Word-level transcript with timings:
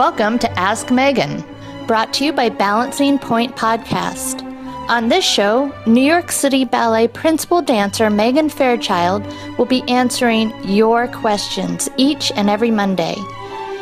Welcome 0.00 0.38
to 0.38 0.50
Ask 0.58 0.90
Megan, 0.90 1.44
brought 1.86 2.14
to 2.14 2.24
you 2.24 2.32
by 2.32 2.48
Balancing 2.48 3.18
Point 3.18 3.54
Podcast. 3.54 4.42
On 4.88 5.10
this 5.10 5.26
show, 5.26 5.70
New 5.86 6.00
York 6.00 6.32
City 6.32 6.64
Ballet 6.64 7.06
principal 7.06 7.60
dancer 7.60 8.08
Megan 8.08 8.48
Fairchild 8.48 9.22
will 9.58 9.66
be 9.66 9.82
answering 9.88 10.54
your 10.64 11.06
questions 11.06 11.90
each 11.98 12.32
and 12.32 12.48
every 12.48 12.70
Monday. 12.70 13.14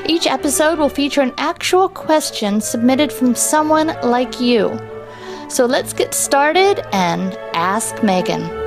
Each 0.06 0.26
episode 0.26 0.80
will 0.80 0.88
feature 0.88 1.20
an 1.20 1.34
actual 1.38 1.88
question 1.88 2.60
submitted 2.60 3.12
from 3.12 3.36
someone 3.36 3.96
like 4.02 4.40
you. 4.40 4.76
So 5.48 5.66
let's 5.66 5.92
get 5.92 6.14
started 6.14 6.84
and 6.92 7.38
ask 7.54 8.02
Megan. 8.02 8.57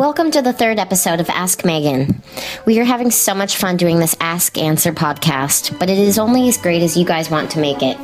Welcome 0.00 0.30
to 0.30 0.40
the 0.40 0.54
third 0.54 0.78
episode 0.78 1.20
of 1.20 1.28
Ask 1.28 1.62
Megan. 1.62 2.22
We 2.64 2.80
are 2.80 2.84
having 2.84 3.10
so 3.10 3.34
much 3.34 3.58
fun 3.58 3.76
doing 3.76 3.98
this 3.98 4.16
Ask 4.18 4.56
Answer 4.56 4.94
podcast, 4.94 5.78
but 5.78 5.90
it 5.90 5.98
is 5.98 6.18
only 6.18 6.48
as 6.48 6.56
great 6.56 6.80
as 6.80 6.96
you 6.96 7.04
guys 7.04 7.28
want 7.28 7.50
to 7.50 7.60
make 7.60 7.82
it. 7.82 7.98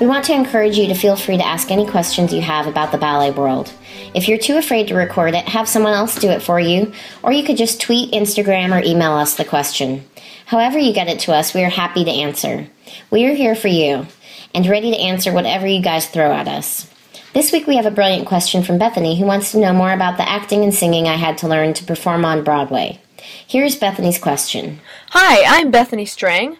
We 0.00 0.06
want 0.06 0.24
to 0.24 0.32
encourage 0.32 0.78
you 0.78 0.86
to 0.86 0.94
feel 0.94 1.16
free 1.16 1.36
to 1.36 1.46
ask 1.46 1.70
any 1.70 1.86
questions 1.86 2.32
you 2.32 2.40
have 2.40 2.66
about 2.66 2.92
the 2.92 2.98
ballet 2.98 3.30
world. 3.30 3.70
If 4.14 4.26
you're 4.26 4.38
too 4.38 4.56
afraid 4.56 4.88
to 4.88 4.94
record 4.94 5.34
it, 5.34 5.46
have 5.46 5.68
someone 5.68 5.92
else 5.92 6.18
do 6.18 6.30
it 6.30 6.42
for 6.42 6.58
you, 6.58 6.94
or 7.22 7.30
you 7.30 7.44
could 7.44 7.58
just 7.58 7.78
tweet, 7.78 8.12
Instagram, 8.12 8.74
or 8.74 8.82
email 8.82 9.12
us 9.12 9.34
the 9.34 9.44
question. 9.44 10.08
However, 10.46 10.78
you 10.78 10.94
get 10.94 11.08
it 11.08 11.20
to 11.20 11.34
us, 11.34 11.52
we 11.52 11.62
are 11.62 11.68
happy 11.68 12.06
to 12.06 12.10
answer. 12.10 12.68
We 13.10 13.26
are 13.26 13.34
here 13.34 13.54
for 13.54 13.68
you 13.68 14.06
and 14.54 14.66
ready 14.66 14.92
to 14.92 14.96
answer 14.98 15.30
whatever 15.30 15.66
you 15.66 15.82
guys 15.82 16.08
throw 16.08 16.32
at 16.32 16.48
us. 16.48 16.90
This 17.34 17.50
week 17.50 17.66
we 17.66 17.74
have 17.74 17.84
a 17.84 17.90
brilliant 17.90 18.28
question 18.28 18.62
from 18.62 18.78
Bethany 18.78 19.18
who 19.18 19.26
wants 19.26 19.50
to 19.50 19.58
know 19.58 19.72
more 19.72 19.92
about 19.92 20.18
the 20.18 20.28
acting 20.28 20.62
and 20.62 20.72
singing 20.72 21.08
I 21.08 21.16
had 21.16 21.36
to 21.38 21.48
learn 21.48 21.74
to 21.74 21.84
perform 21.84 22.24
on 22.24 22.44
Broadway. 22.44 23.00
Here's 23.44 23.74
Bethany's 23.74 24.20
question. 24.20 24.78
Hi, 25.10 25.42
I'm 25.44 25.72
Bethany 25.72 26.06
Strang. 26.06 26.58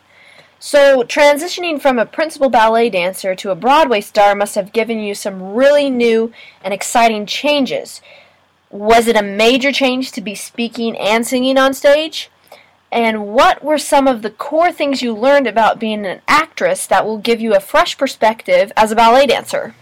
So, 0.58 1.04
transitioning 1.04 1.80
from 1.80 1.96
a 1.96 2.04
principal 2.04 2.50
ballet 2.50 2.90
dancer 2.90 3.36
to 3.36 3.52
a 3.52 3.54
Broadway 3.54 4.00
star 4.00 4.34
must 4.34 4.56
have 4.56 4.72
given 4.72 4.98
you 4.98 5.14
some 5.14 5.54
really 5.54 5.90
new 5.90 6.32
and 6.60 6.74
exciting 6.74 7.24
changes. 7.24 8.00
Was 8.68 9.06
it 9.06 9.14
a 9.14 9.22
major 9.22 9.70
change 9.70 10.10
to 10.10 10.20
be 10.20 10.34
speaking 10.34 10.96
and 10.98 11.24
singing 11.24 11.56
on 11.56 11.72
stage? 11.72 12.32
And 12.90 13.28
what 13.28 13.62
were 13.62 13.78
some 13.78 14.08
of 14.08 14.22
the 14.22 14.30
core 14.30 14.72
things 14.72 15.02
you 15.02 15.14
learned 15.14 15.46
about 15.46 15.78
being 15.78 16.04
an 16.04 16.20
actress 16.26 16.84
that 16.88 17.06
will 17.06 17.18
give 17.18 17.40
you 17.40 17.54
a 17.54 17.60
fresh 17.60 17.96
perspective 17.96 18.72
as 18.76 18.90
a 18.90 18.96
ballet 18.96 19.26
dancer? 19.26 19.76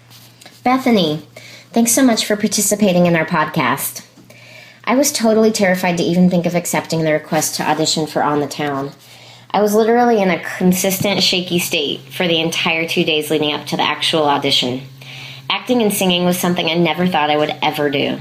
Bethany, 0.64 1.26
thanks 1.72 1.90
so 1.90 2.04
much 2.04 2.24
for 2.24 2.36
participating 2.36 3.06
in 3.06 3.16
our 3.16 3.26
podcast. 3.26 4.06
I 4.84 4.94
was 4.94 5.10
totally 5.10 5.50
terrified 5.50 5.96
to 5.96 6.04
even 6.04 6.30
think 6.30 6.46
of 6.46 6.54
accepting 6.54 7.02
the 7.02 7.12
request 7.12 7.56
to 7.56 7.68
audition 7.68 8.06
for 8.06 8.22
On 8.22 8.38
the 8.38 8.46
Town. 8.46 8.92
I 9.50 9.60
was 9.60 9.74
literally 9.74 10.22
in 10.22 10.30
a 10.30 10.42
consistent 10.56 11.20
shaky 11.20 11.58
state 11.58 12.00
for 12.00 12.28
the 12.28 12.40
entire 12.40 12.86
two 12.86 13.02
days 13.02 13.28
leading 13.28 13.52
up 13.52 13.66
to 13.66 13.76
the 13.76 13.82
actual 13.82 14.22
audition. 14.22 14.82
Acting 15.50 15.82
and 15.82 15.92
singing 15.92 16.24
was 16.24 16.38
something 16.38 16.68
I 16.68 16.74
never 16.74 17.08
thought 17.08 17.30
I 17.30 17.36
would 17.36 17.56
ever 17.60 17.90
do. 17.90 18.20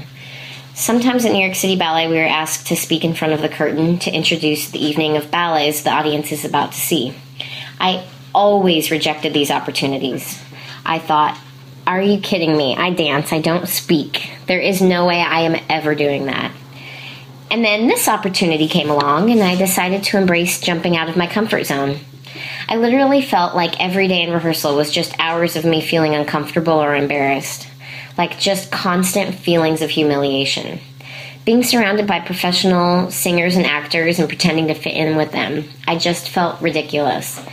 Sometimes 0.74 1.24
at 1.24 1.30
New 1.30 1.44
York 1.44 1.54
City 1.54 1.76
Ballet, 1.76 2.08
we 2.08 2.16
were 2.16 2.24
asked 2.24 2.66
to 2.66 2.76
speak 2.76 3.04
in 3.04 3.14
front 3.14 3.34
of 3.34 3.40
the 3.40 3.48
curtain 3.48 4.00
to 4.00 4.10
introduce 4.10 4.68
the 4.68 4.84
evening 4.84 5.16
of 5.16 5.30
ballets 5.30 5.82
the 5.82 5.90
audience 5.90 6.32
is 6.32 6.44
about 6.44 6.72
to 6.72 6.80
see. 6.80 7.14
I 7.78 8.04
always 8.34 8.90
rejected 8.90 9.32
these 9.32 9.50
opportunities. 9.50 10.42
I 10.84 10.98
thought, 10.98 11.38
are 11.86 12.00
you 12.00 12.20
kidding 12.20 12.56
me? 12.56 12.76
I 12.76 12.90
dance, 12.90 13.32
I 13.32 13.40
don't 13.40 13.68
speak. 13.68 14.30
There 14.46 14.60
is 14.60 14.80
no 14.80 15.06
way 15.06 15.20
I 15.20 15.40
am 15.40 15.60
ever 15.68 15.94
doing 15.94 16.26
that. 16.26 16.52
And 17.50 17.64
then 17.64 17.86
this 17.86 18.08
opportunity 18.08 18.68
came 18.68 18.88
along, 18.88 19.30
and 19.30 19.42
I 19.42 19.56
decided 19.56 20.04
to 20.04 20.16
embrace 20.16 20.60
jumping 20.60 20.96
out 20.96 21.08
of 21.08 21.16
my 21.16 21.26
comfort 21.26 21.64
zone. 21.64 21.98
I 22.68 22.76
literally 22.76 23.20
felt 23.20 23.54
like 23.54 23.80
every 23.80 24.08
day 24.08 24.22
in 24.22 24.32
rehearsal 24.32 24.76
was 24.76 24.90
just 24.90 25.18
hours 25.18 25.56
of 25.56 25.64
me 25.64 25.80
feeling 25.80 26.14
uncomfortable 26.14 26.74
or 26.74 26.94
embarrassed, 26.94 27.68
like 28.16 28.38
just 28.38 28.70
constant 28.70 29.34
feelings 29.34 29.82
of 29.82 29.90
humiliation. 29.90 30.80
Being 31.44 31.64
surrounded 31.64 32.06
by 32.06 32.20
professional 32.20 33.10
singers 33.10 33.56
and 33.56 33.66
actors 33.66 34.18
and 34.20 34.28
pretending 34.28 34.68
to 34.68 34.74
fit 34.74 34.94
in 34.94 35.16
with 35.16 35.32
them, 35.32 35.68
I 35.86 35.98
just 35.98 36.28
felt 36.28 36.62
ridiculous. 36.62 37.44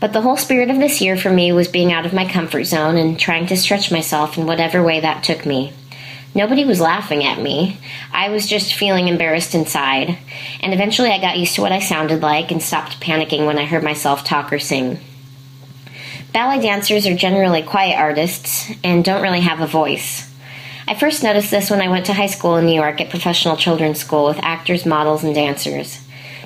But 0.00 0.12
the 0.12 0.20
whole 0.20 0.36
spirit 0.36 0.70
of 0.70 0.78
this 0.78 1.00
year 1.00 1.16
for 1.16 1.30
me 1.30 1.52
was 1.52 1.66
being 1.66 1.92
out 1.92 2.06
of 2.06 2.12
my 2.12 2.28
comfort 2.28 2.64
zone 2.64 2.96
and 2.96 3.18
trying 3.18 3.46
to 3.46 3.56
stretch 3.56 3.90
myself 3.90 4.38
in 4.38 4.46
whatever 4.46 4.82
way 4.82 5.00
that 5.00 5.24
took 5.24 5.44
me. 5.44 5.72
Nobody 6.34 6.64
was 6.64 6.80
laughing 6.80 7.24
at 7.24 7.40
me. 7.40 7.78
I 8.12 8.28
was 8.28 8.46
just 8.46 8.74
feeling 8.74 9.08
embarrassed 9.08 9.54
inside. 9.54 10.18
And 10.60 10.72
eventually 10.72 11.10
I 11.10 11.20
got 11.20 11.38
used 11.38 11.56
to 11.56 11.62
what 11.62 11.72
I 11.72 11.80
sounded 11.80 12.22
like 12.22 12.52
and 12.52 12.62
stopped 12.62 13.00
panicking 13.00 13.46
when 13.46 13.58
I 13.58 13.64
heard 13.64 13.82
myself 13.82 14.22
talk 14.22 14.52
or 14.52 14.60
sing. 14.60 15.00
Ballet 16.32 16.60
dancers 16.60 17.06
are 17.06 17.16
generally 17.16 17.62
quiet 17.62 17.98
artists 17.98 18.70
and 18.84 19.04
don't 19.04 19.22
really 19.22 19.40
have 19.40 19.60
a 19.60 19.66
voice. 19.66 20.32
I 20.86 20.94
first 20.94 21.22
noticed 21.22 21.50
this 21.50 21.70
when 21.70 21.80
I 21.80 21.88
went 21.88 22.06
to 22.06 22.14
high 22.14 22.26
school 22.26 22.56
in 22.56 22.66
New 22.66 22.74
York 22.74 23.00
at 23.00 23.10
professional 23.10 23.56
children's 23.56 23.98
school 23.98 24.26
with 24.26 24.38
actors, 24.42 24.86
models, 24.86 25.24
and 25.24 25.34
dancers. 25.34 26.00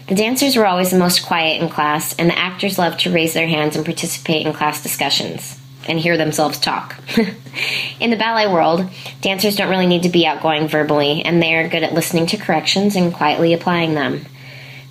The 0.09 0.15
dancers 0.15 0.57
were 0.57 0.67
always 0.67 0.91
the 0.91 0.99
most 0.99 1.25
quiet 1.25 1.63
in 1.63 1.69
class, 1.69 2.15
and 2.17 2.29
the 2.29 2.39
actors 2.39 2.79
loved 2.79 3.01
to 3.01 3.13
raise 3.13 3.35
their 3.35 3.47
hands 3.47 3.77
and 3.77 3.85
participate 3.85 4.47
in 4.47 4.53
class 4.53 4.83
discussions 4.83 5.59
and 5.89 5.99
hear 5.99 6.17
themselves 6.17 6.59
talk. 6.59 6.97
in 8.01 8.11
the 8.11 8.17
ballet 8.17 8.47
world, 8.47 8.89
dancers 9.21 9.57
don't 9.57 9.71
really 9.71 9.87
need 9.87 10.03
to 10.05 10.09
be 10.09 10.27
outgoing 10.27 10.69
verbally, 10.69 11.23
and 11.25 11.43
they 11.43 11.55
are 11.55 11.69
good 11.69 11.83
at 11.83 11.95
listening 11.95 12.27
to 12.27 12.37
corrections 12.37 12.97
and 12.97 13.13
quietly 13.13 13.53
applying 13.53 13.95
them. 13.95 14.25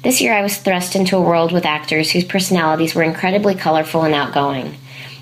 This 0.04 0.22
year, 0.22 0.34
I 0.34 0.42
was 0.42 0.58
thrust 0.58 0.96
into 0.96 1.18
a 1.18 1.22
world 1.22 1.52
with 1.52 1.66
actors 1.66 2.12
whose 2.12 2.24
personalities 2.24 2.96
were 2.96 3.04
incredibly 3.04 3.56
colorful 3.56 4.04
and 4.04 4.16
outgoing, 4.16 4.76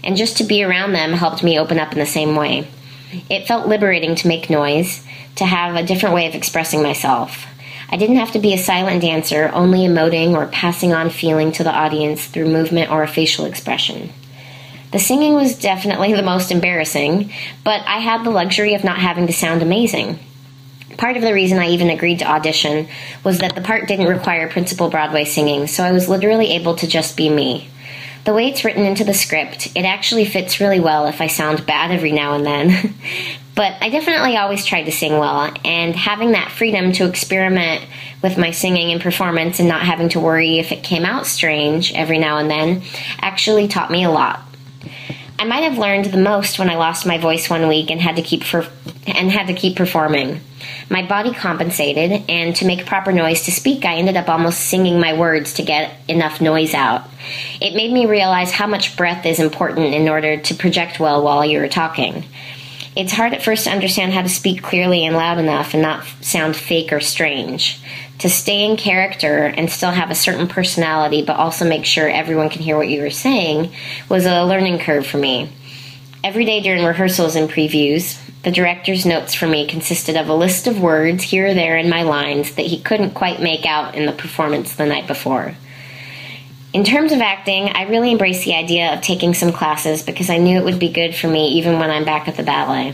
and 0.03 0.15
just 0.15 0.37
to 0.37 0.43
be 0.43 0.63
around 0.63 0.93
them 0.93 1.13
helped 1.13 1.43
me 1.43 1.59
open 1.59 1.79
up 1.79 1.91
in 1.91 1.99
the 1.99 2.05
same 2.05 2.35
way. 2.35 2.67
It 3.29 3.47
felt 3.47 3.67
liberating 3.67 4.15
to 4.15 4.27
make 4.27 4.49
noise, 4.49 5.05
to 5.35 5.45
have 5.45 5.75
a 5.75 5.83
different 5.83 6.15
way 6.15 6.27
of 6.27 6.35
expressing 6.35 6.81
myself. 6.81 7.45
I 7.91 7.97
didn't 7.97 8.17
have 8.17 8.31
to 8.33 8.39
be 8.39 8.53
a 8.53 8.57
silent 8.57 9.01
dancer, 9.01 9.49
only 9.53 9.79
emoting 9.79 10.35
or 10.35 10.45
passing 10.47 10.93
on 10.93 11.09
feeling 11.09 11.51
to 11.53 11.63
the 11.63 11.73
audience 11.73 12.25
through 12.25 12.49
movement 12.49 12.91
or 12.91 13.01
a 13.01 13.07
facial 13.07 13.45
expression. 13.45 14.11
The 14.91 14.99
singing 14.99 15.33
was 15.33 15.59
definitely 15.59 16.13
the 16.13 16.23
most 16.23 16.51
embarrassing, 16.51 17.31
but 17.63 17.81
I 17.85 17.99
had 17.99 18.23
the 18.23 18.31
luxury 18.31 18.73
of 18.73 18.83
not 18.83 18.97
having 18.97 19.27
to 19.27 19.33
sound 19.33 19.61
amazing. 19.61 20.19
Part 20.97 21.15
of 21.15 21.23
the 21.23 21.33
reason 21.33 21.59
I 21.59 21.69
even 21.69 21.89
agreed 21.89 22.19
to 22.19 22.29
audition 22.29 22.87
was 23.23 23.39
that 23.39 23.55
the 23.55 23.61
part 23.61 23.87
didn't 23.87 24.07
require 24.07 24.49
principal 24.49 24.89
Broadway 24.89 25.25
singing, 25.25 25.67
so 25.67 25.83
I 25.83 25.91
was 25.91 26.09
literally 26.09 26.51
able 26.51 26.75
to 26.75 26.87
just 26.87 27.15
be 27.15 27.29
me. 27.29 27.69
The 28.25 28.33
way 28.33 28.49
it's 28.49 28.65
written 28.65 28.83
into 28.83 29.03
the 29.03 29.13
script, 29.13 29.71
it 29.75 29.85
actually 29.85 30.25
fits 30.25 30.59
really 30.59 30.79
well 30.79 31.07
if 31.07 31.21
I 31.21 31.27
sound 31.27 31.65
bad 31.65 31.91
every 31.91 32.11
now 32.11 32.33
and 32.35 32.45
then. 32.45 32.95
But 33.59 33.75
I 33.81 33.89
definitely 33.89 34.37
always 34.37 34.63
tried 34.63 34.83
to 34.83 34.91
sing 34.93 35.17
well, 35.17 35.53
and 35.65 35.93
having 35.93 36.31
that 36.31 36.49
freedom 36.49 36.93
to 36.93 37.05
experiment 37.05 37.83
with 38.21 38.37
my 38.37 38.51
singing 38.51 38.93
and 38.93 39.01
performance 39.01 39.59
and 39.59 39.67
not 39.67 39.81
having 39.81 40.07
to 40.09 40.19
worry 40.21 40.59
if 40.59 40.71
it 40.71 40.81
came 40.81 41.03
out 41.03 41.27
strange 41.27 41.91
every 41.91 42.19
now 42.19 42.37
and 42.37 42.49
then 42.49 42.83
actually 43.19 43.67
taught 43.67 43.91
me 43.91 44.05
a 44.05 44.09
lot. 44.09 44.39
I 45.37 45.43
might 45.43 45.63
have 45.63 45.77
learned 45.77 46.05
the 46.05 46.17
most 46.17 46.57
when 46.57 46.69
I 46.69 46.77
lost 46.77 47.05
my 47.05 47.17
voice 47.17 47.49
one 47.49 47.67
week 47.67 47.91
and 47.91 47.99
had 47.99 48.15
to 48.15 48.21
keep 48.21 48.45
for, 48.45 48.65
and 49.05 49.29
had 49.29 49.47
to 49.47 49.53
keep 49.53 49.75
performing. 49.75 50.39
My 50.89 51.05
body 51.05 51.33
compensated, 51.33 52.29
and 52.29 52.55
to 52.55 52.65
make 52.65 52.85
proper 52.85 53.11
noise 53.11 53.43
to 53.43 53.51
speak, 53.51 53.83
I 53.83 53.95
ended 53.95 54.15
up 54.15 54.29
almost 54.29 54.61
singing 54.61 55.01
my 55.01 55.19
words 55.19 55.55
to 55.55 55.63
get 55.63 55.97
enough 56.07 56.39
noise 56.39 56.73
out. 56.73 57.03
It 57.59 57.75
made 57.75 57.91
me 57.91 58.05
realize 58.05 58.53
how 58.53 58.67
much 58.67 58.95
breath 58.95 59.25
is 59.25 59.41
important 59.41 59.93
in 59.93 60.07
order 60.07 60.37
to 60.37 60.53
project 60.53 61.01
well 61.01 61.21
while 61.21 61.43
you're 61.43 61.67
talking. 61.67 62.23
It's 62.99 63.13
hard 63.13 63.33
at 63.33 63.41
first 63.41 63.63
to 63.63 63.69
understand 63.69 64.11
how 64.11 64.23
to 64.23 64.27
speak 64.27 64.61
clearly 64.61 65.05
and 65.05 65.15
loud 65.15 65.37
enough 65.37 65.73
and 65.73 65.81
not 65.81 66.05
sound 66.19 66.57
fake 66.57 66.91
or 66.91 66.99
strange. 66.99 67.79
To 68.17 68.29
stay 68.29 68.65
in 68.65 68.75
character 68.75 69.45
and 69.45 69.71
still 69.71 69.91
have 69.91 70.11
a 70.11 70.15
certain 70.15 70.49
personality, 70.49 71.21
but 71.21 71.37
also 71.37 71.63
make 71.63 71.85
sure 71.85 72.09
everyone 72.09 72.49
can 72.49 72.61
hear 72.61 72.75
what 72.75 72.89
you 72.89 73.01
were 73.01 73.09
saying, 73.09 73.71
was 74.09 74.25
a 74.25 74.43
learning 74.43 74.79
curve 74.79 75.07
for 75.07 75.15
me. 75.15 75.49
Every 76.25 76.43
day 76.43 76.59
during 76.59 76.83
rehearsals 76.83 77.37
and 77.37 77.49
previews, 77.49 78.19
the 78.43 78.51
director's 78.51 79.05
notes 79.05 79.33
for 79.33 79.47
me 79.47 79.65
consisted 79.65 80.17
of 80.17 80.27
a 80.27 80.35
list 80.35 80.67
of 80.67 80.81
words 80.81 81.23
here 81.23 81.47
or 81.47 81.53
there 81.53 81.77
in 81.77 81.89
my 81.89 82.03
lines 82.03 82.55
that 82.55 82.65
he 82.65 82.81
couldn't 82.81 83.11
quite 83.11 83.41
make 83.41 83.65
out 83.65 83.95
in 83.95 84.07
the 84.07 84.11
performance 84.11 84.75
the 84.75 84.85
night 84.85 85.07
before. 85.07 85.55
In 86.71 86.83
terms 86.83 87.11
of 87.11 87.19
acting, 87.19 87.69
I 87.69 87.89
really 87.89 88.11
embraced 88.11 88.45
the 88.45 88.53
idea 88.53 88.93
of 88.93 89.01
taking 89.01 89.33
some 89.33 89.51
classes 89.51 90.03
because 90.03 90.29
I 90.29 90.37
knew 90.37 90.59
it 90.59 90.63
would 90.63 90.77
be 90.77 90.93
good 90.93 91.15
for 91.15 91.27
me 91.27 91.47
even 91.53 91.79
when 91.79 91.89
I'm 91.89 92.05
back 92.05 92.27
at 92.27 92.37
the 92.37 92.43
ballet. 92.43 92.93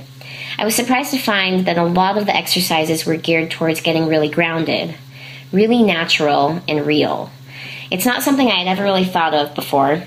I 0.58 0.64
was 0.64 0.74
surprised 0.74 1.12
to 1.12 1.20
find 1.20 1.66
that 1.66 1.78
a 1.78 1.84
lot 1.84 2.18
of 2.18 2.26
the 2.26 2.36
exercises 2.36 3.06
were 3.06 3.18
geared 3.18 3.52
towards 3.52 3.82
getting 3.82 4.08
really 4.08 4.30
grounded, 4.30 4.96
really 5.52 5.84
natural 5.84 6.62
and 6.70 6.86
real. 6.86 7.30
It's 7.92 8.06
not 8.06 8.24
something 8.24 8.48
I 8.48 8.60
had 8.60 8.68
ever 8.68 8.84
really 8.84 9.04
thought 9.04 9.34
of 9.34 9.54
before. 9.56 10.04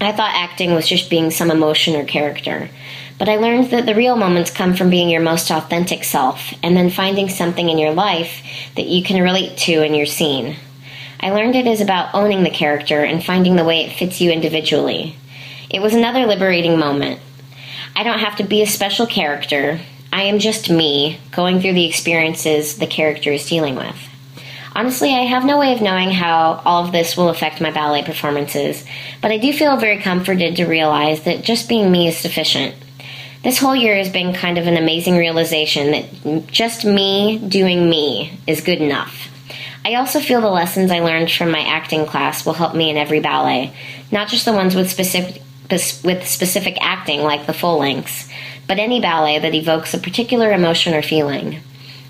I 0.00 0.12
thought 0.12 0.34
acting 0.36 0.72
was 0.72 0.88
just 0.88 1.10
being 1.10 1.32
some 1.32 1.50
emotion 1.50 1.96
or 1.96 2.04
character. 2.04 2.70
But 3.18 3.28
I 3.28 3.36
learned 3.36 3.70
that 3.70 3.84
the 3.84 3.96
real 3.96 4.14
moments 4.14 4.52
come 4.52 4.74
from 4.74 4.90
being 4.90 5.08
your 5.08 5.20
most 5.20 5.50
authentic 5.50 6.04
self 6.04 6.54
and 6.62 6.76
then 6.76 6.88
finding 6.88 7.28
something 7.28 7.68
in 7.68 7.78
your 7.78 7.92
life 7.92 8.42
that 8.76 8.86
you 8.86 9.02
can 9.02 9.20
relate 9.20 9.56
to 9.58 9.82
in 9.82 9.94
your 9.94 10.06
scene. 10.06 10.56
I 11.22 11.30
learned 11.30 11.54
it 11.54 11.68
is 11.68 11.80
about 11.80 12.14
owning 12.14 12.42
the 12.42 12.50
character 12.50 13.04
and 13.04 13.24
finding 13.24 13.54
the 13.54 13.64
way 13.64 13.84
it 13.84 13.92
fits 13.92 14.20
you 14.20 14.32
individually. 14.32 15.14
It 15.70 15.80
was 15.80 15.94
another 15.94 16.26
liberating 16.26 16.80
moment. 16.80 17.20
I 17.94 18.02
don't 18.02 18.18
have 18.18 18.36
to 18.36 18.44
be 18.44 18.60
a 18.60 18.66
special 18.66 19.06
character. 19.06 19.80
I 20.12 20.22
am 20.22 20.40
just 20.40 20.68
me, 20.68 21.20
going 21.30 21.60
through 21.60 21.74
the 21.74 21.86
experiences 21.86 22.76
the 22.76 22.88
character 22.88 23.30
is 23.30 23.48
dealing 23.48 23.76
with. 23.76 23.96
Honestly, 24.74 25.10
I 25.10 25.26
have 25.26 25.44
no 25.44 25.58
way 25.58 25.72
of 25.72 25.80
knowing 25.80 26.10
how 26.10 26.60
all 26.64 26.84
of 26.84 26.92
this 26.92 27.16
will 27.16 27.28
affect 27.28 27.60
my 27.60 27.70
ballet 27.70 28.02
performances, 28.02 28.84
but 29.20 29.30
I 29.30 29.38
do 29.38 29.52
feel 29.52 29.76
very 29.76 29.98
comforted 29.98 30.56
to 30.56 30.64
realize 30.64 31.22
that 31.22 31.44
just 31.44 31.68
being 31.68 31.92
me 31.92 32.08
is 32.08 32.16
sufficient. 32.16 32.74
This 33.44 33.58
whole 33.58 33.76
year 33.76 33.96
has 33.96 34.08
been 34.08 34.34
kind 34.34 34.58
of 34.58 34.66
an 34.66 34.76
amazing 34.76 35.16
realization 35.16 35.92
that 35.92 36.46
just 36.48 36.84
me 36.84 37.38
doing 37.38 37.88
me 37.88 38.40
is 38.46 38.60
good 38.60 38.80
enough. 38.80 39.31
I 39.84 39.96
also 39.96 40.20
feel 40.20 40.40
the 40.40 40.48
lessons 40.48 40.90
I 40.90 41.00
learned 41.00 41.30
from 41.30 41.50
my 41.50 41.60
acting 41.60 42.06
class 42.06 42.46
will 42.46 42.52
help 42.52 42.74
me 42.74 42.88
in 42.88 42.96
every 42.96 43.20
ballet, 43.20 43.72
not 44.12 44.28
just 44.28 44.44
the 44.44 44.52
ones 44.52 44.74
with 44.74 44.90
specific 44.90 45.42
with 46.04 46.26
specific 46.26 46.76
acting 46.82 47.22
like 47.22 47.46
the 47.46 47.54
full 47.54 47.78
lengths, 47.78 48.28
but 48.68 48.78
any 48.78 49.00
ballet 49.00 49.38
that 49.38 49.54
evokes 49.54 49.94
a 49.94 49.98
particular 49.98 50.52
emotion 50.52 50.92
or 50.92 51.00
feeling. 51.00 51.60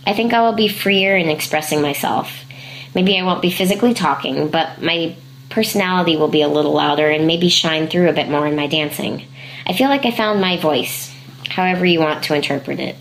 I 0.04 0.14
think 0.14 0.32
I 0.32 0.40
will 0.40 0.54
be 0.54 0.66
freer 0.66 1.16
in 1.16 1.28
expressing 1.28 1.80
myself. 1.80 2.44
Maybe 2.92 3.16
I 3.16 3.22
won't 3.22 3.40
be 3.40 3.50
physically 3.50 3.94
talking, 3.94 4.48
but 4.48 4.82
my 4.82 5.14
personality 5.48 6.16
will 6.16 6.28
be 6.28 6.42
a 6.42 6.48
little 6.48 6.72
louder 6.72 7.08
and 7.08 7.26
maybe 7.26 7.48
shine 7.48 7.86
through 7.86 8.08
a 8.08 8.14
bit 8.14 8.28
more 8.28 8.48
in 8.48 8.56
my 8.56 8.66
dancing. 8.66 9.28
I 9.64 9.74
feel 9.74 9.88
like 9.88 10.04
I 10.04 10.10
found 10.10 10.40
my 10.40 10.56
voice, 10.56 11.14
however 11.48 11.86
you 11.86 12.00
want 12.00 12.24
to 12.24 12.34
interpret 12.34 12.80
it. 12.80 12.96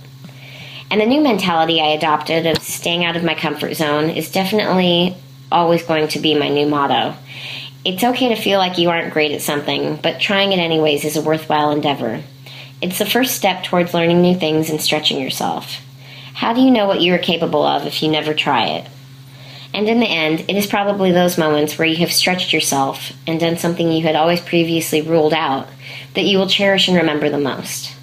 And 0.91 0.99
the 0.99 1.05
new 1.05 1.21
mentality 1.21 1.79
I 1.79 1.93
adopted 1.93 2.45
of 2.45 2.57
staying 2.61 3.05
out 3.05 3.15
of 3.15 3.23
my 3.23 3.33
comfort 3.33 3.75
zone 3.75 4.09
is 4.09 4.29
definitely 4.29 5.15
always 5.49 5.83
going 5.83 6.09
to 6.09 6.19
be 6.19 6.35
my 6.35 6.49
new 6.49 6.67
motto. 6.67 7.17
It's 7.85 8.03
okay 8.03 8.27
to 8.27 8.41
feel 8.41 8.59
like 8.59 8.77
you 8.77 8.89
aren't 8.89 9.13
great 9.13 9.31
at 9.31 9.41
something, 9.41 9.95
but 9.95 10.19
trying 10.19 10.51
it 10.51 10.59
anyways 10.59 11.05
is 11.05 11.15
a 11.15 11.21
worthwhile 11.21 11.71
endeavor. 11.71 12.21
It's 12.81 12.99
the 12.99 13.05
first 13.05 13.37
step 13.37 13.63
towards 13.63 13.93
learning 13.93 14.21
new 14.21 14.35
things 14.37 14.69
and 14.69 14.81
stretching 14.81 15.21
yourself. 15.21 15.79
How 16.33 16.51
do 16.51 16.59
you 16.59 16.69
know 16.69 16.87
what 16.87 16.99
you 16.99 17.13
are 17.13 17.19
capable 17.19 17.63
of 17.63 17.87
if 17.87 18.03
you 18.03 18.11
never 18.11 18.33
try 18.33 18.67
it? 18.67 18.87
And 19.73 19.87
in 19.87 20.01
the 20.01 20.07
end, 20.07 20.41
it 20.49 20.57
is 20.57 20.67
probably 20.67 21.13
those 21.13 21.37
moments 21.37 21.77
where 21.77 21.87
you 21.87 21.95
have 21.97 22.11
stretched 22.11 22.51
yourself 22.51 23.13
and 23.25 23.39
done 23.39 23.57
something 23.57 23.89
you 23.89 24.03
had 24.03 24.17
always 24.17 24.41
previously 24.41 25.01
ruled 25.01 25.33
out 25.33 25.69
that 26.15 26.25
you 26.25 26.37
will 26.37 26.49
cherish 26.49 26.89
and 26.89 26.97
remember 26.97 27.29
the 27.29 27.39
most. 27.39 27.95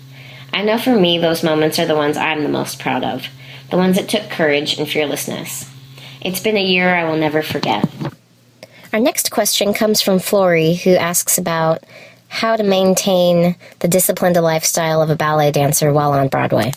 I 0.53 0.63
know 0.63 0.79
for 0.79 0.99
me, 0.99 1.19
those 1.19 1.45
moments 1.45 1.79
are 1.79 1.87
the 1.87 1.95
ones 1.95 2.17
I'm 2.17 2.43
the 2.43 2.49
most 2.49 2.79
proud 2.79 3.05
of, 3.05 3.27
the 3.71 3.77
ones 3.77 3.97
that 3.97 4.09
took 4.09 4.31
courage 4.31 4.79
and 4.79 4.89
fearlessness. 4.89 5.71
It's 6.21 6.41
been 6.41 6.57
a 6.57 6.65
year 6.65 6.95
I 6.95 7.05
will 7.05 7.17
never 7.17 7.43
forget. 7.43 7.89
Our 8.93 9.01
next 9.01 9.31
question 9.31 9.75
comes 9.75 10.01
from 10.01 10.19
Flory, 10.19 10.75
who 10.75 10.95
asks 10.95 11.39
about 11.39 11.85
how 12.29 12.57
to 12.57 12.63
maintain 12.63 13.57
the 13.81 13.89
disciplined 13.89 14.37
lifestyle 14.37 15.03
of 15.03 15.11
a 15.11 15.17
ballet 15.17 15.51
dancer 15.51 15.93
while 15.93 16.13
on 16.13 16.29
Broadway. 16.29 16.73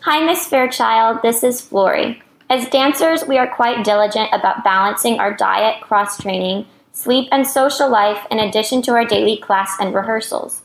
Hi, 0.00 0.24
Miss 0.24 0.46
Fairchild. 0.46 1.22
This 1.22 1.42
is 1.42 1.60
Flory. 1.60 2.22
As 2.50 2.68
dancers, 2.68 3.26
we 3.26 3.38
are 3.38 3.46
quite 3.46 3.84
diligent 3.84 4.28
about 4.32 4.64
balancing 4.64 5.18
our 5.18 5.34
diet, 5.34 5.80
cross 5.82 6.20
training, 6.20 6.66
sleep, 6.92 7.28
and 7.32 7.46
social 7.46 7.88
life 7.88 8.26
in 8.30 8.38
addition 8.38 8.82
to 8.82 8.92
our 8.92 9.06
daily 9.06 9.38
class 9.38 9.76
and 9.80 9.94
rehearsals. 9.94 10.60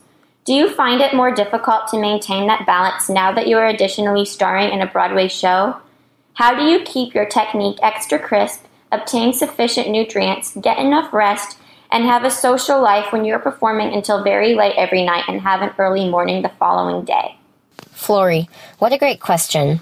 Do 0.50 0.56
you 0.56 0.68
find 0.68 1.00
it 1.00 1.14
more 1.14 1.32
difficult 1.32 1.86
to 1.92 2.00
maintain 2.00 2.48
that 2.48 2.66
balance 2.66 3.08
now 3.08 3.30
that 3.30 3.46
you 3.46 3.56
are 3.56 3.68
additionally 3.68 4.24
starring 4.24 4.72
in 4.72 4.82
a 4.82 4.86
Broadway 4.86 5.28
show? 5.28 5.76
How 6.34 6.56
do 6.56 6.64
you 6.64 6.80
keep 6.80 7.14
your 7.14 7.24
technique 7.24 7.78
extra 7.84 8.18
crisp, 8.18 8.64
obtain 8.90 9.32
sufficient 9.32 9.90
nutrients, 9.90 10.56
get 10.60 10.80
enough 10.80 11.12
rest, 11.12 11.56
and 11.92 12.02
have 12.02 12.24
a 12.24 12.32
social 12.32 12.82
life 12.82 13.12
when 13.12 13.24
you're 13.24 13.38
performing 13.38 13.94
until 13.94 14.24
very 14.24 14.54
late 14.54 14.74
every 14.76 15.04
night 15.04 15.22
and 15.28 15.40
have 15.40 15.62
an 15.62 15.70
early 15.78 16.08
morning 16.08 16.42
the 16.42 16.48
following 16.48 17.04
day? 17.04 17.36
Flory, 17.92 18.48
what 18.80 18.92
a 18.92 18.98
great 18.98 19.20
question. 19.20 19.78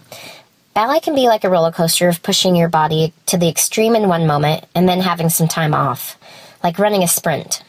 Ballet 0.75 1.01
can 1.01 1.15
be 1.15 1.29
like 1.29 1.45
a 1.45 1.49
roller 1.49 1.73
coaster 1.73 2.11
of 2.11 2.23
pushing 2.23 2.55
your 2.55 2.69
body 2.69 3.15
to 3.25 3.39
the 3.39 3.49
extreme 3.49 3.97
in 3.97 4.07
one 4.07 4.27
moment 4.27 4.67
and 4.75 4.87
then 4.87 5.01
having 5.01 5.31
some 5.31 5.49
time 5.49 5.73
off, 5.73 6.19
like 6.63 6.79
running 6.79 7.03
a 7.03 7.09
sprint. 7.09 7.63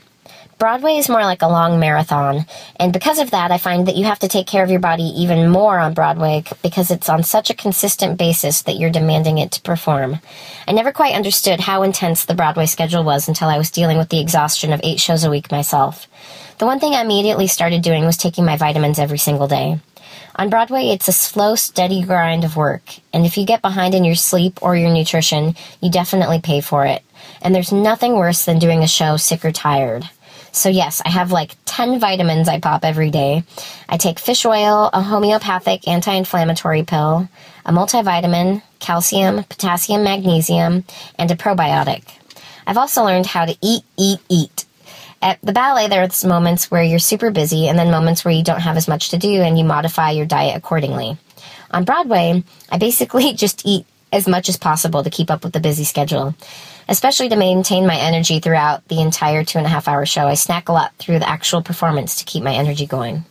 Broadway 0.59 0.97
is 0.97 1.07
more 1.07 1.21
like 1.21 1.41
a 1.41 1.47
long 1.47 1.79
marathon, 1.79 2.45
and 2.75 2.91
because 2.91 3.17
of 3.17 3.31
that, 3.31 3.49
I 3.49 3.57
find 3.57 3.87
that 3.87 3.95
you 3.95 4.03
have 4.03 4.19
to 4.19 4.27
take 4.27 4.45
care 4.45 4.61
of 4.61 4.69
your 4.69 4.81
body 4.81 5.03
even 5.03 5.49
more 5.49 5.79
on 5.79 5.93
Broadway 5.93 6.43
because 6.61 6.91
it's 6.91 7.07
on 7.07 7.23
such 7.23 7.49
a 7.49 7.55
consistent 7.55 8.17
basis 8.17 8.63
that 8.63 8.75
you're 8.75 8.89
demanding 8.89 9.37
it 9.37 9.53
to 9.53 9.61
perform. 9.61 10.19
I 10.67 10.73
never 10.73 10.91
quite 10.91 11.15
understood 11.15 11.61
how 11.61 11.83
intense 11.83 12.25
the 12.25 12.35
Broadway 12.35 12.65
schedule 12.65 13.05
was 13.05 13.29
until 13.29 13.47
I 13.47 13.57
was 13.57 13.71
dealing 13.71 13.97
with 13.97 14.09
the 14.09 14.19
exhaustion 14.19 14.73
of 14.73 14.81
eight 14.83 14.99
shows 14.99 15.23
a 15.23 15.29
week 15.29 15.49
myself. 15.49 16.07
The 16.57 16.65
one 16.65 16.81
thing 16.81 16.93
I 16.93 17.03
immediately 17.03 17.47
started 17.47 17.81
doing 17.81 18.03
was 18.03 18.17
taking 18.17 18.43
my 18.43 18.57
vitamins 18.57 18.99
every 18.99 19.17
single 19.17 19.47
day. 19.47 19.79
On 20.35 20.49
Broadway, 20.49 20.89
it's 20.89 21.07
a 21.07 21.13
slow, 21.13 21.55
steady 21.55 22.03
grind 22.03 22.43
of 22.43 22.57
work, 22.57 22.83
and 23.13 23.25
if 23.25 23.37
you 23.37 23.45
get 23.45 23.61
behind 23.61 23.95
in 23.95 24.03
your 24.03 24.15
sleep 24.15 24.59
or 24.61 24.75
your 24.75 24.91
nutrition, 24.91 25.55
you 25.79 25.89
definitely 25.89 26.41
pay 26.41 26.59
for 26.59 26.85
it. 26.85 27.01
And 27.41 27.55
there's 27.55 27.71
nothing 27.71 28.17
worse 28.17 28.43
than 28.43 28.59
doing 28.59 28.83
a 28.83 28.87
show 28.87 29.15
sick 29.15 29.45
or 29.45 29.53
tired. 29.53 30.09
So, 30.51 30.69
yes, 30.69 31.01
I 31.05 31.09
have 31.09 31.31
like 31.31 31.55
10 31.65 31.99
vitamins 31.99 32.47
I 32.47 32.59
pop 32.59 32.83
every 32.83 33.11
day. 33.11 33.43
I 33.87 33.97
take 33.97 34.19
fish 34.19 34.45
oil, 34.45 34.89
a 34.93 35.01
homeopathic 35.01 35.87
anti 35.87 36.13
inflammatory 36.13 36.83
pill, 36.83 37.29
a 37.65 37.71
multivitamin, 37.71 38.61
calcium, 38.79 39.43
potassium, 39.43 40.03
magnesium, 40.03 40.83
and 41.17 41.31
a 41.31 41.35
probiotic. 41.35 42.03
I've 42.65 42.77
also 42.77 43.03
learned 43.03 43.25
how 43.25 43.45
to 43.45 43.57
eat, 43.61 43.83
eat, 43.97 44.19
eat. 44.29 44.65
At 45.21 45.39
the 45.41 45.51
ballet, 45.51 45.87
there's 45.87 46.23
moments 46.23 46.71
where 46.71 46.83
you're 46.83 46.99
super 46.99 47.29
busy 47.29 47.67
and 47.67 47.77
then 47.77 47.91
moments 47.91 48.23
where 48.23 48.33
you 48.33 48.43
don't 48.43 48.61
have 48.61 48.77
as 48.77 48.87
much 48.87 49.09
to 49.09 49.17
do 49.17 49.41
and 49.41 49.57
you 49.57 49.65
modify 49.65 50.11
your 50.11 50.25
diet 50.25 50.55
accordingly. 50.55 51.17
On 51.71 51.83
Broadway, 51.83 52.43
I 52.69 52.77
basically 52.77 53.33
just 53.45 53.65
eat 53.65 53.85
as 54.11 54.27
much 54.27 54.49
as 54.49 54.57
possible 54.57 55.03
to 55.03 55.09
keep 55.09 55.29
up 55.29 55.43
with 55.43 55.53
the 55.53 55.59
busy 55.59 55.83
schedule. 55.83 56.35
Especially 56.87 57.29
to 57.29 57.35
maintain 57.35 57.85
my 57.85 57.97
energy 57.97 58.39
throughout 58.39 58.87
the 58.87 59.01
entire 59.01 59.43
two 59.43 59.57
and 59.59 59.67
a 59.67 59.69
half 59.69 59.87
hour 59.87 60.05
show, 60.05 60.25
I 60.25 60.33
snack 60.33 60.69
a 60.69 60.73
lot 60.73 60.95
through 60.97 61.19
the 61.19 61.29
actual 61.29 61.61
performance 61.61 62.15
to 62.17 62.25
keep 62.25 62.43
my 62.43 62.53
energy 62.53 62.87
going. 62.87 63.25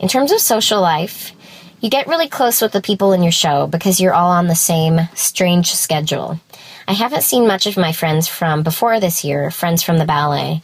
In 0.00 0.08
terms 0.08 0.32
of 0.32 0.40
social 0.40 0.80
life, 0.80 1.32
you 1.80 1.90
get 1.90 2.08
really 2.08 2.28
close 2.28 2.60
with 2.60 2.72
the 2.72 2.80
people 2.80 3.12
in 3.12 3.22
your 3.22 3.32
show 3.32 3.66
because 3.66 4.00
you're 4.00 4.14
all 4.14 4.32
on 4.32 4.48
the 4.48 4.54
same 4.54 5.00
strange 5.14 5.74
schedule. 5.74 6.40
I 6.88 6.92
haven't 6.92 7.22
seen 7.22 7.46
much 7.46 7.66
of 7.66 7.76
my 7.76 7.92
friends 7.92 8.26
from 8.26 8.62
before 8.62 9.00
this 9.00 9.24
year, 9.24 9.50
friends 9.50 9.82
from 9.82 9.98
the 9.98 10.04
ballet. 10.04 10.62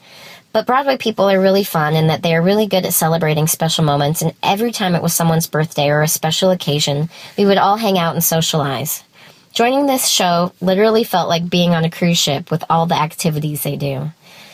But 0.53 0.67
Broadway 0.67 0.97
people 0.97 1.31
are 1.31 1.41
really 1.41 1.63
fun 1.63 1.95
in 1.95 2.09
that 2.09 2.23
they 2.23 2.35
are 2.35 2.43
really 2.43 2.67
good 2.67 2.85
at 2.85 2.93
celebrating 2.93 3.47
special 3.47 3.85
moments, 3.85 4.21
and 4.21 4.35
every 4.43 4.73
time 4.73 4.97
it 4.97 5.03
was 5.03 5.15
someone's 5.15 5.47
birthday 5.47 5.91
or 5.91 6.03
a 6.03 6.09
special 6.09 6.51
occasion, 6.51 7.09
we 7.39 7.47
would 7.47 7.59
all 7.59 7.77
hang 7.77 7.99
out 7.99 8.15
and 8.15 8.25
socialize. 8.25 9.05
Joining 9.53 9.87
this 9.87 10.07
show 10.07 10.53
literally 10.61 11.03
felt 11.03 11.29
like 11.29 11.51
being 11.51 11.75
on 11.75 11.85
a 11.85 11.91
cruise 11.91 12.19
ship 12.19 12.51
with 12.51 12.63
all 12.71 12.87
the 12.87 12.95
activities 12.95 13.63
they 13.63 13.77
do. 13.77 14.11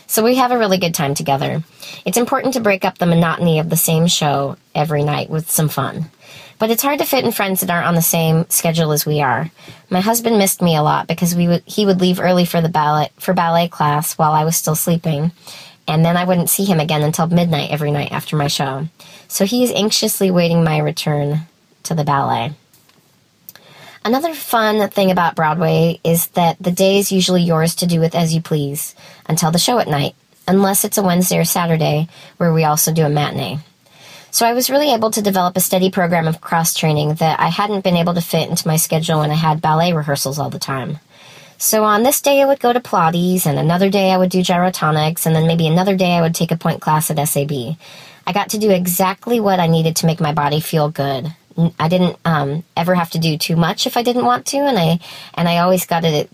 So 0.07 0.23
we 0.23 0.37
have 0.37 0.53
a 0.53 0.59
really 0.59 0.79
good 0.79 0.95
time 0.95 1.15
together. 1.15 1.63
It's 2.07 2.17
important 2.17 2.55
to 2.55 2.61
break 2.61 2.85
up 2.85 2.97
the 2.97 3.07
monotony 3.07 3.59
of 3.59 3.69
the 3.69 3.77
same 3.77 4.07
show 4.07 4.57
every 4.75 5.05
night 5.05 5.29
with 5.29 5.51
some 5.51 5.69
fun. 5.69 6.07
But 6.59 6.71
it's 6.71 6.83
hard 6.83 7.01
to 7.01 7.05
fit 7.05 7.25
in 7.25 7.33
friends 7.33 7.61
that 7.61 7.71
aren't 7.71 7.87
on 7.87 7.95
the 7.95 8.03
same 8.03 8.49
schedule 8.49 8.93
as 8.93 9.05
we 9.05 9.21
are. 9.21 9.51
My 9.91 10.01
husband 10.01 10.39
missed 10.39 10.63
me 10.63 10.77
a 10.77 10.83
lot 10.83 11.07
because 11.07 11.35
we 11.35 11.47
would 11.47 11.63
he 11.67 11.85
would 11.85 12.01
leave 12.01 12.19
early 12.19 12.47
for 12.47 12.63
the 12.63 12.71
ballet 12.71 13.11
for 13.19 13.35
ballet 13.35 13.69
class 13.69 14.17
while 14.17 14.33
I 14.33 14.45
was 14.45 14.57
still 14.57 14.75
sleeping, 14.75 15.33
and 15.87 16.05
then 16.05 16.17
I 16.17 16.25
wouldn't 16.25 16.49
see 16.49 16.65
him 16.65 16.81
again 16.81 17.03
until 17.03 17.27
midnight 17.27 17.71
every 17.71 17.91
night 17.91 18.13
after 18.13 18.37
my 18.37 18.49
show. 18.49 18.89
So 19.29 19.45
he 19.45 19.65
is 19.65 19.73
anxiously 19.73 20.31
waiting 20.31 20.65
my 20.65 20.79
return 20.79 21.41
to 21.83 21.95
the 21.95 22.05
ballet. 22.05 22.55
Another 24.07 24.35
fun 24.35 24.89
thing 24.91 25.11
about 25.11 25.35
Broadway 25.35 25.99
is 26.05 26.29
that 26.29 26.59
the 26.61 26.71
day 26.71 27.01
is 27.01 27.11
usually 27.11 27.43
yours 27.43 27.75
to 27.75 27.89
do 27.89 27.99
with 27.99 28.15
as 28.15 28.33
you 28.33 28.41
please 28.41 28.95
until 29.29 29.51
the 29.51 29.59
show 29.59 29.81
at 29.81 29.89
night, 29.89 30.15
unless 30.47 30.85
it's 30.85 30.97
a 30.97 31.03
Wednesday 31.03 31.39
or 31.39 31.45
Saturday 31.45 32.07
where 32.37 32.53
we 32.53 32.63
also 32.63 32.95
do 32.95 33.05
a 33.05 33.09
matinee. 33.09 33.59
So 34.31 34.47
I 34.47 34.53
was 34.53 34.71
really 34.71 34.95
able 34.95 35.11
to 35.11 35.21
develop 35.21 35.57
a 35.57 35.61
steady 35.61 35.91
program 35.91 36.29
of 36.29 36.41
cross 36.41 36.73
training 36.73 37.15
that 37.15 37.41
I 37.41 37.49
hadn't 37.49 37.83
been 37.83 37.97
able 37.97 38.15
to 38.15 38.21
fit 38.21 38.49
into 38.49 38.69
my 38.69 38.77
schedule 38.77 39.19
when 39.19 39.33
I 39.33 39.35
had 39.35 39.61
ballet 39.61 39.93
rehearsals 39.93 40.39
all 40.39 40.51
the 40.51 40.61
time. 40.61 41.01
So 41.59 41.83
on 41.83 42.05
this 42.05 42.21
day 42.21 42.41
I 42.41 42.47
would 42.47 42.61
go 42.61 42.73
to 42.73 42.79
Pilates, 42.79 43.45
and 43.45 43.59
another 43.59 43.91
day 43.91 44.13
I 44.13 44.19
would 44.19 44.31
do 44.31 44.39
gyrotonics, 44.39 45.27
and 45.27 45.35
then 45.35 45.49
maybe 45.49 45.67
another 45.67 45.97
day 45.97 46.13
I 46.13 46.21
would 46.21 46.37
take 46.37 46.53
a 46.53 46.57
pointe 46.57 46.81
class 46.81 47.11
at 47.11 47.29
SAB. 47.29 47.77
I 48.25 48.33
got 48.33 48.51
to 48.51 48.59
do 48.59 48.71
exactly 48.71 49.41
what 49.41 49.59
I 49.59 49.67
needed 49.67 49.97
to 49.97 50.07
make 50.07 50.21
my 50.21 50.33
body 50.33 50.61
feel 50.61 50.91
good, 50.91 51.35
I 51.79 51.89
didn't 51.89 52.17
um, 52.25 52.65
ever 52.77 52.95
have 52.95 53.11
to 53.11 53.19
do 53.19 53.39
too 53.39 53.57
much 53.57 53.87
if 53.87 53.97
I 53.97 54.03
didn't 54.03 54.25
want 54.25 54.47
to, 54.47 54.59
and 54.59 54.79
I 54.79 54.99
and 55.35 55.49
I 55.49 55.59
always 55.59 55.87
got 55.87 56.01
to 56.01 56.29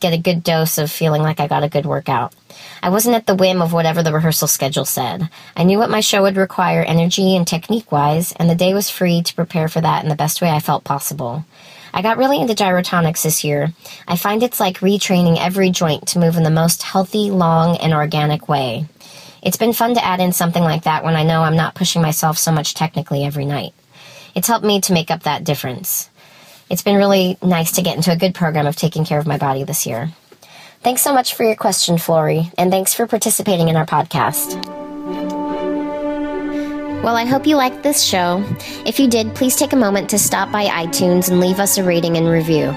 get 0.00 0.12
a 0.12 0.18
good 0.18 0.42
dose 0.42 0.78
of 0.78 0.90
feeling 0.90 1.22
like 1.22 1.40
I 1.40 1.48
got 1.48 1.62
a 1.62 1.68
good 1.68 1.86
workout. 1.86 2.34
I 2.82 2.90
wasn't 2.90 3.16
at 3.16 3.26
the 3.26 3.34
whim 3.34 3.62
of 3.62 3.72
whatever 3.72 4.02
the 4.02 4.12
rehearsal 4.12 4.48
schedule 4.48 4.84
said. 4.84 5.28
I 5.56 5.64
knew 5.64 5.78
what 5.78 5.90
my 5.90 6.00
show 6.00 6.22
would 6.22 6.36
require 6.36 6.82
energy 6.82 7.36
and 7.36 7.46
technique 7.46 7.90
wise, 7.90 8.32
and 8.32 8.48
the 8.48 8.54
day 8.54 8.74
was 8.74 8.90
free 8.90 9.22
to 9.22 9.34
prepare 9.34 9.68
for 9.68 9.80
that 9.80 10.02
in 10.02 10.08
the 10.08 10.16
best 10.16 10.40
way 10.40 10.50
I 10.50 10.60
felt 10.60 10.84
possible. 10.84 11.44
I 11.92 12.02
got 12.02 12.18
really 12.18 12.40
into 12.40 12.54
gyrotonics 12.54 13.22
this 13.22 13.44
year. 13.44 13.72
I 14.06 14.16
find 14.16 14.42
it's 14.42 14.60
like 14.60 14.78
retraining 14.78 15.38
every 15.40 15.70
joint 15.70 16.06
to 16.08 16.18
move 16.18 16.36
in 16.36 16.42
the 16.42 16.50
most 16.50 16.82
healthy, 16.82 17.30
long, 17.30 17.76
and 17.78 17.94
organic 17.94 18.48
way. 18.48 18.86
It's 19.42 19.56
been 19.56 19.72
fun 19.72 19.94
to 19.94 20.04
add 20.04 20.20
in 20.20 20.32
something 20.32 20.62
like 20.62 20.84
that 20.84 21.04
when 21.04 21.16
I 21.16 21.22
know 21.22 21.42
I'm 21.42 21.56
not 21.56 21.74
pushing 21.74 22.02
myself 22.02 22.38
so 22.38 22.52
much 22.52 22.74
technically 22.74 23.24
every 23.24 23.46
night. 23.46 23.72
It's 24.38 24.46
helped 24.46 24.64
me 24.64 24.80
to 24.82 24.92
make 24.92 25.10
up 25.10 25.24
that 25.24 25.42
difference. 25.42 26.08
It's 26.70 26.84
been 26.84 26.94
really 26.94 27.36
nice 27.42 27.72
to 27.72 27.82
get 27.82 27.96
into 27.96 28.12
a 28.12 28.16
good 28.16 28.36
program 28.36 28.68
of 28.68 28.76
taking 28.76 29.04
care 29.04 29.18
of 29.18 29.26
my 29.26 29.36
body 29.36 29.64
this 29.64 29.84
year. 29.84 30.12
Thanks 30.80 31.02
so 31.02 31.12
much 31.12 31.34
for 31.34 31.42
your 31.42 31.56
question, 31.56 31.98
Flory, 31.98 32.48
and 32.56 32.70
thanks 32.70 32.94
for 32.94 33.08
participating 33.08 33.66
in 33.66 33.74
our 33.74 33.84
podcast. 33.84 34.64
Well, 37.02 37.16
I 37.16 37.24
hope 37.24 37.48
you 37.48 37.56
liked 37.56 37.82
this 37.82 38.00
show. 38.00 38.44
If 38.86 39.00
you 39.00 39.08
did, 39.08 39.34
please 39.34 39.56
take 39.56 39.72
a 39.72 39.76
moment 39.76 40.08
to 40.10 40.20
stop 40.20 40.52
by 40.52 40.66
iTunes 40.66 41.28
and 41.28 41.40
leave 41.40 41.58
us 41.58 41.76
a 41.76 41.82
rating 41.82 42.16
and 42.16 42.28
review. 42.28 42.72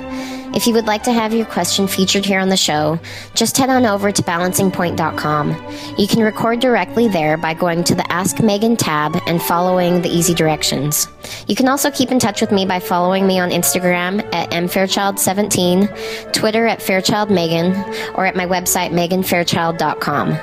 If 0.54 0.68
you 0.68 0.74
would 0.74 0.86
like 0.86 1.04
to 1.04 1.14
have 1.14 1.34
your 1.34 1.46
question 1.46 1.88
featured 1.88 2.26
here 2.26 2.40
on 2.40 2.50
the 2.50 2.58
show, 2.58 3.00
just 3.36 3.58
head 3.58 3.70
on 3.70 3.86
over 3.86 4.12
to 4.12 4.22
balancingpoint.com. 4.22 5.96
You 5.98 6.08
can 6.08 6.22
record 6.22 6.60
directly 6.60 7.08
there 7.08 7.38
by 7.38 7.54
going 7.54 7.84
to 7.86 7.96
the 7.96 8.12
Ask 8.12 8.42
Megan 8.42 8.76
tab 8.76 9.18
and 9.28 9.42
following 9.42 10.02
the 10.02 10.10
easy 10.10 10.34
directions. 10.34 11.08
You 11.48 11.56
can 11.56 11.70
also 11.70 11.90
keep 11.90 12.12
in 12.12 12.20
touch 12.20 12.42
with 12.42 12.52
me 12.52 12.66
by 12.66 12.80
following 12.80 13.26
me 13.26 13.40
on 13.40 13.50
Instagram 13.50 14.22
at 14.34 14.52
mfairchild17, 14.52 16.34
Twitter 16.34 16.68
at 16.68 16.80
fairchildmegan, 16.80 18.16
or 18.16 18.26
at 18.26 18.36
my 18.36 18.46
website 18.46 18.92
meganfairchild.com. 18.92 20.38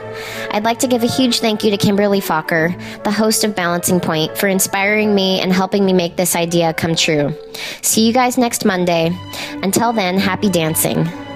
I'd 0.51 0.65
like 0.65 0.79
to 0.81 0.87
give 0.87 1.03
a 1.03 1.07
huge 1.07 1.41
thank 1.41 1.63
you 1.65 1.71
to 1.71 1.77
Kimberly 1.77 2.21
Fokker, 2.21 2.75
the 3.05 3.11
host 3.11 3.45
of 3.45 3.55
Balancing 3.55 4.01
Point, 4.01 4.39
for 4.39 4.49
inspiring 4.49 5.15
me 5.15 5.41
and 5.41 5.53
helping 5.53 5.85
me 5.85 5.93
make 5.93 6.17
this 6.17 6.35
idea 6.35 6.73
come 6.73 6.95
true. 6.95 7.35
See 7.83 8.07
you 8.07 8.13
guys 8.13 8.39
next 8.39 8.65
Monday. 8.65 9.17
Until 9.63 9.93
then, 9.99 10.17
happy 10.19 10.49
dancing. 10.49 11.28